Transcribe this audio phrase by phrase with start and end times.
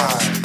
[0.00, 0.39] time.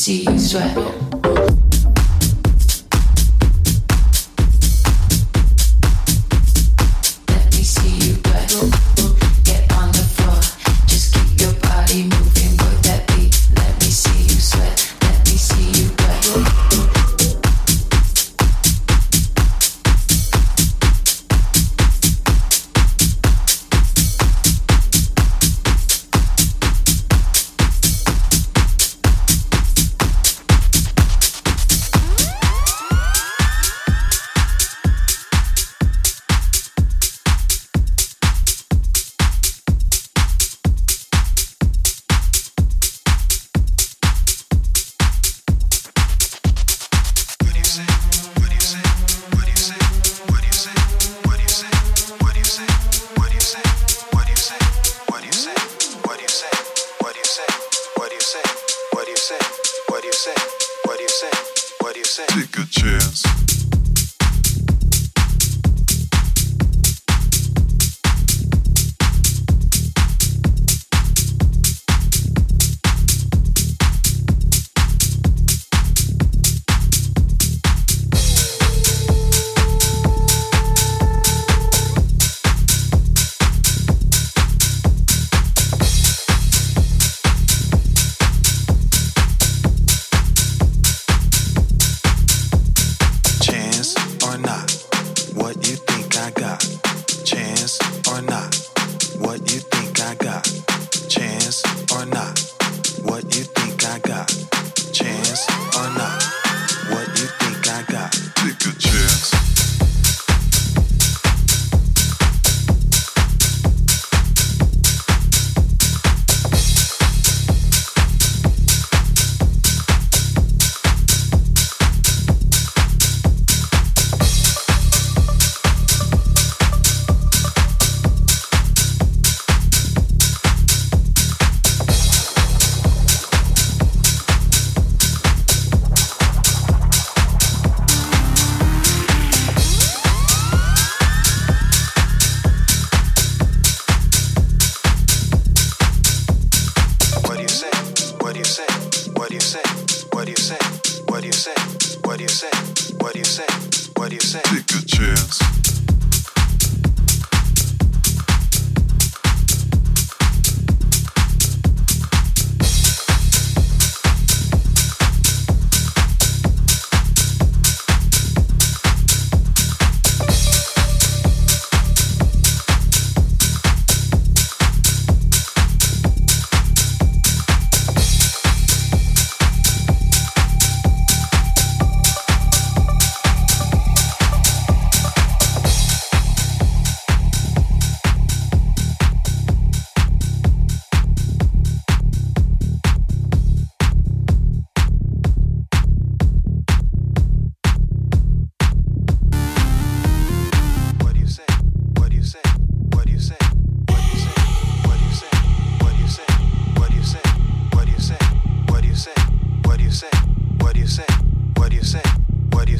[0.00, 0.99] see you soon.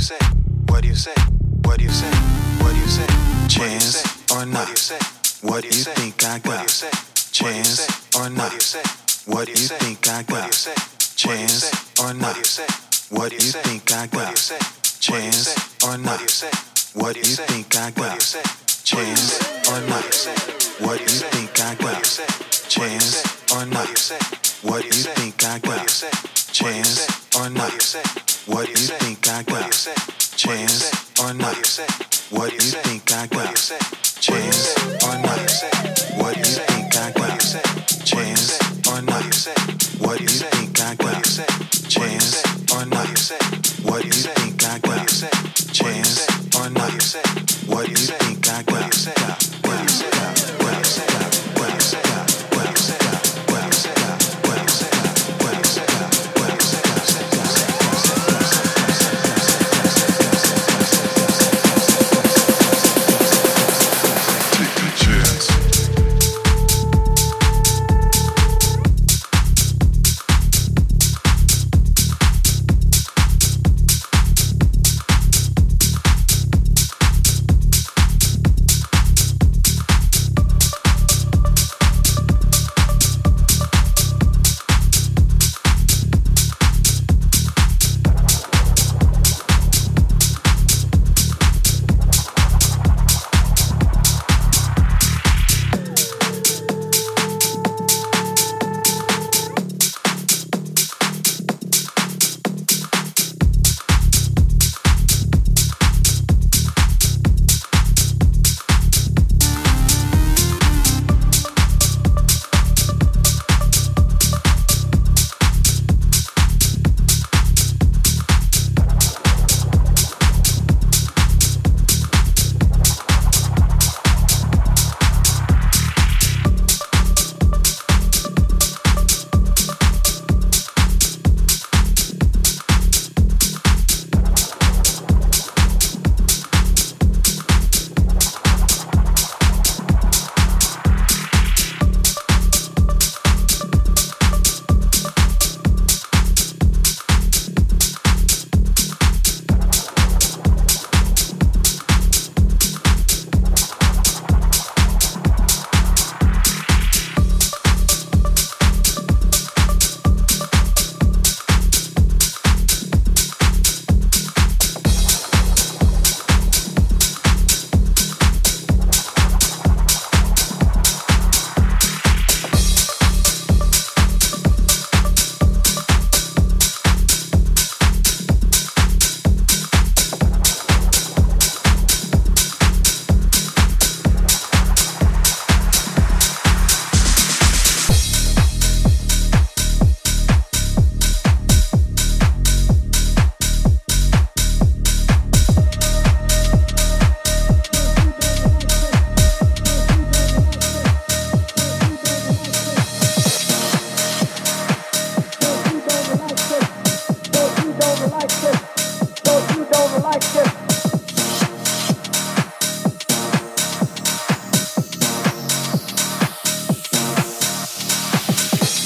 [0.00, 0.26] you say?
[0.68, 1.12] What do you say?
[1.64, 2.10] What do you say?
[2.62, 3.06] What do you say?
[3.48, 4.66] Chance or not?
[4.66, 5.46] What do you say?
[5.46, 6.68] What do you think I got?
[7.32, 8.52] Chance or not?
[9.26, 10.52] What do you think I got?
[11.16, 12.36] Chance or not?
[13.10, 14.36] What do you think I got?
[15.00, 16.20] Chance or not?
[16.94, 18.20] What do you think I got?
[18.84, 20.04] Chance or not?
[20.80, 22.04] What do you think I got?
[22.70, 23.88] Chance or not?
[24.62, 25.88] What do you think I got?
[26.52, 28.29] Chance or not?
[28.46, 29.70] What you think I got?
[30.36, 31.56] Chance or not?
[32.30, 33.54] What you think I got?
[34.20, 35.50] Chance or not?
[36.16, 37.40] What you think I got?
[38.04, 39.34] Chance or not?
[40.00, 41.24] What you think I got?
[41.88, 43.08] Chance or not?
[43.84, 45.08] What you think I got?
[45.72, 47.02] Chance or not?
[47.66, 48.29] What you think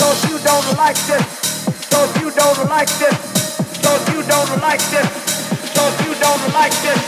[0.05, 1.25] Those you don't like this.
[2.21, 3.17] You don't like this.
[4.13, 5.09] You don't like this.
[6.05, 7.01] You don't like this.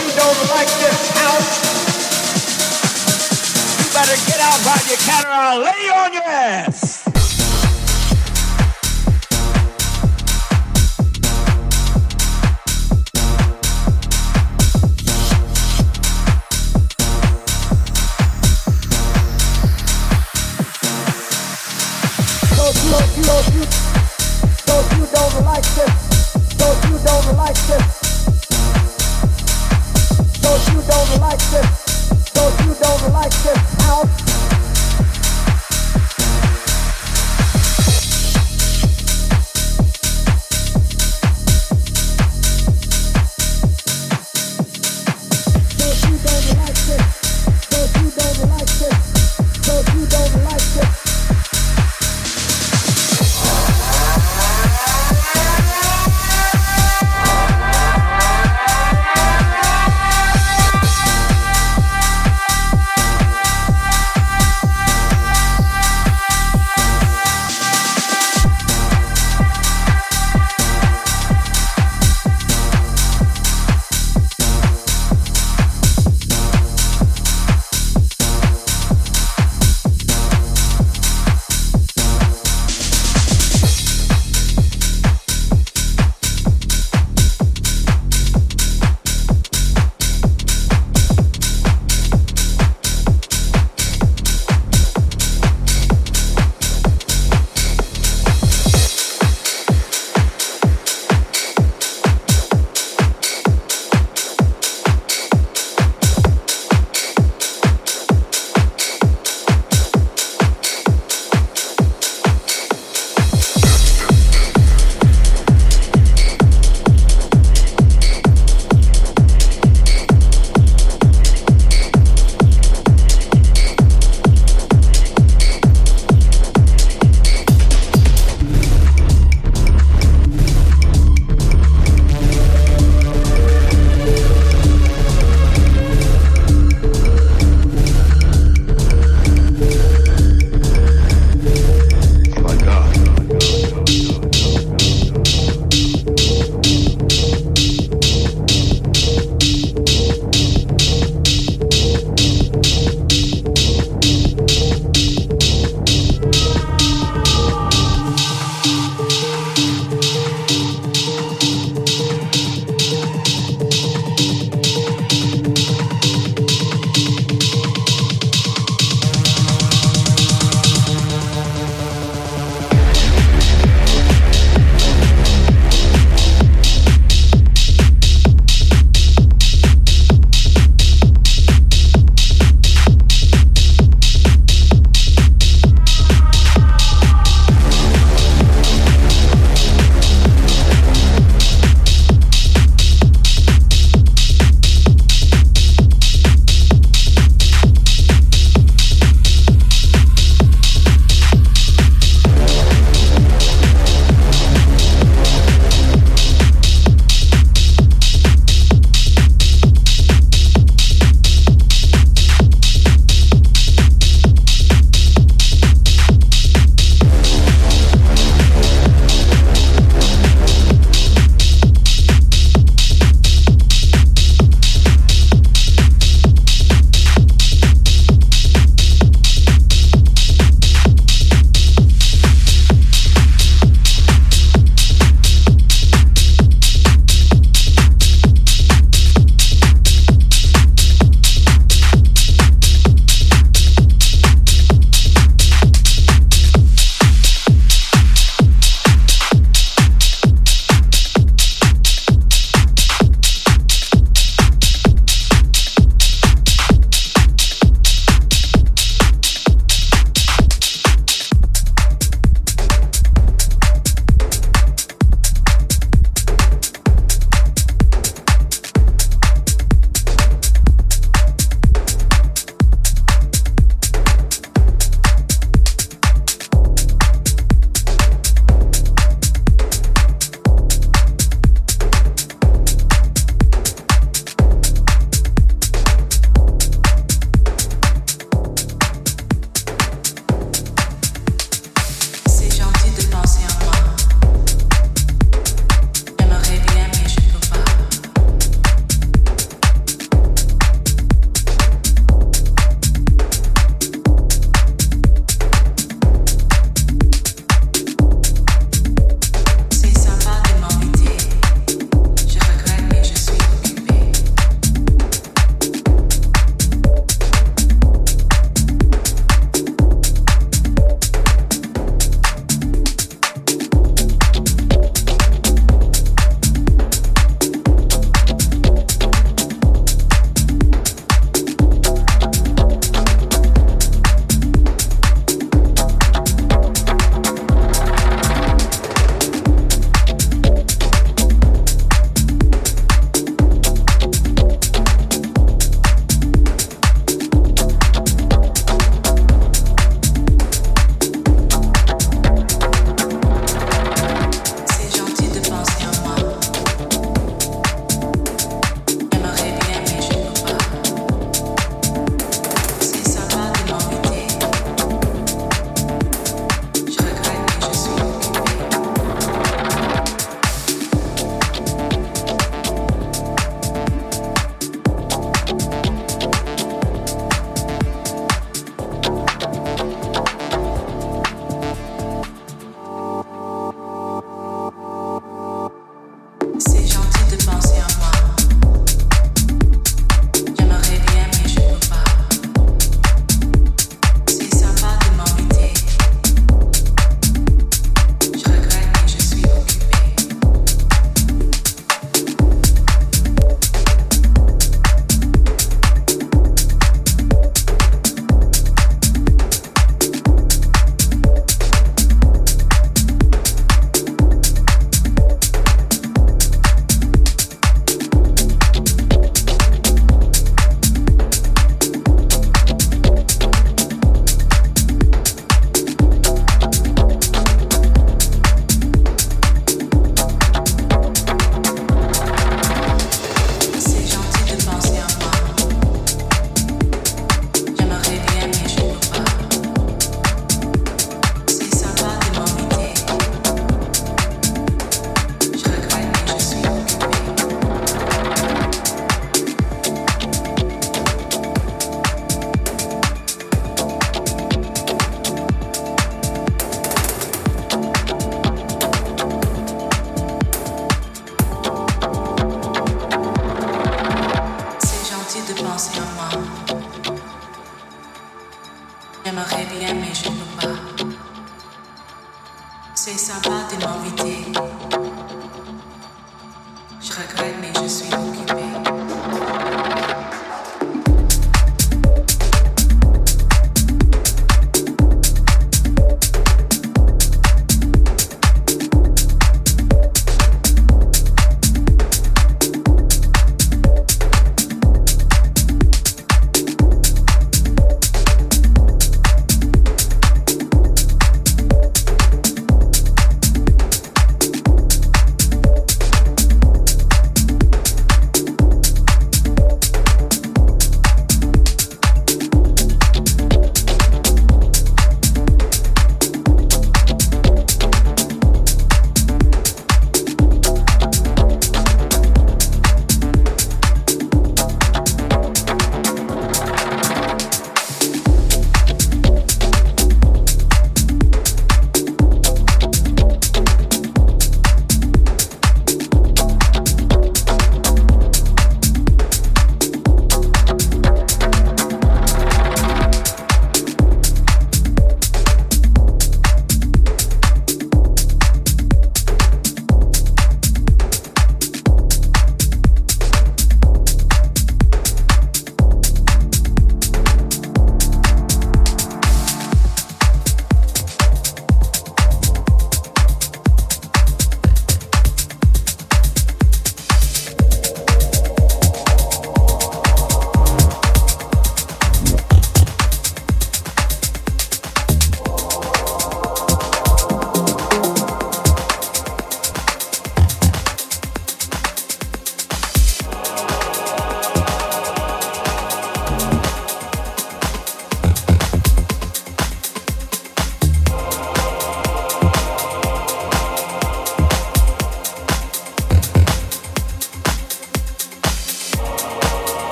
[0.00, 1.50] You don't like this house.
[3.78, 5.28] You better get out by your counter.
[5.28, 6.87] I'll lay on your ass.